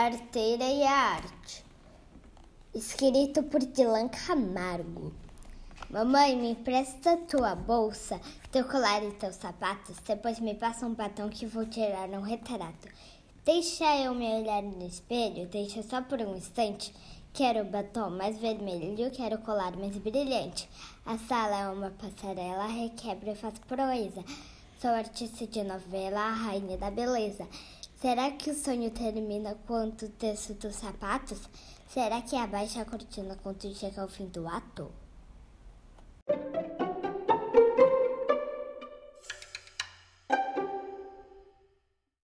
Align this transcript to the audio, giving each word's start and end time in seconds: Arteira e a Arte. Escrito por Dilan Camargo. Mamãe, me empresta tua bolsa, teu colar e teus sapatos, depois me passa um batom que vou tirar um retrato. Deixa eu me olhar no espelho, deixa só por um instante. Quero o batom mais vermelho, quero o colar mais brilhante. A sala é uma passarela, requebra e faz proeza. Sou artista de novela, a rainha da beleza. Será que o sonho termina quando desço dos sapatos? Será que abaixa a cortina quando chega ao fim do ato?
Arteira 0.00 0.62
e 0.62 0.84
a 0.84 0.92
Arte. 0.92 1.64
Escrito 2.72 3.42
por 3.42 3.58
Dilan 3.58 4.08
Camargo. 4.08 5.12
Mamãe, 5.90 6.36
me 6.36 6.52
empresta 6.52 7.16
tua 7.16 7.56
bolsa, 7.56 8.20
teu 8.52 8.64
colar 8.64 9.02
e 9.02 9.10
teus 9.14 9.34
sapatos, 9.34 9.96
depois 10.06 10.38
me 10.38 10.54
passa 10.54 10.86
um 10.86 10.94
batom 10.94 11.28
que 11.28 11.46
vou 11.46 11.66
tirar 11.66 12.08
um 12.10 12.20
retrato. 12.20 12.86
Deixa 13.44 13.96
eu 13.96 14.14
me 14.14 14.24
olhar 14.40 14.62
no 14.62 14.86
espelho, 14.86 15.48
deixa 15.48 15.82
só 15.82 16.00
por 16.00 16.20
um 16.20 16.36
instante. 16.36 16.94
Quero 17.32 17.62
o 17.62 17.64
batom 17.64 18.08
mais 18.10 18.38
vermelho, 18.38 19.10
quero 19.10 19.34
o 19.34 19.42
colar 19.42 19.76
mais 19.76 19.96
brilhante. 19.96 20.70
A 21.04 21.18
sala 21.18 21.58
é 21.58 21.68
uma 21.70 21.90
passarela, 21.90 22.68
requebra 22.68 23.32
e 23.32 23.34
faz 23.34 23.58
proeza. 23.66 24.24
Sou 24.80 24.90
artista 24.90 25.44
de 25.44 25.64
novela, 25.64 26.20
a 26.20 26.30
rainha 26.30 26.78
da 26.78 26.88
beleza. 26.88 27.48
Será 28.00 28.30
que 28.30 28.48
o 28.48 28.54
sonho 28.54 28.92
termina 28.92 29.56
quando 29.66 30.06
desço 30.20 30.54
dos 30.54 30.76
sapatos? 30.76 31.40
Será 31.88 32.22
que 32.22 32.36
abaixa 32.36 32.80
a 32.80 32.84
cortina 32.84 33.36
quando 33.42 33.74
chega 33.74 34.00
ao 34.00 34.06
fim 34.06 34.26
do 34.26 34.46
ato? 34.46 34.88